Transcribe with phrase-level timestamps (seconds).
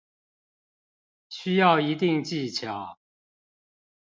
[1.29, 2.97] 需要一定技巧